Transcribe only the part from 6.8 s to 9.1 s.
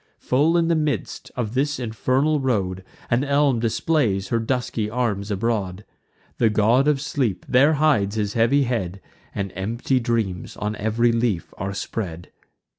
of Sleep there hides his heavy head,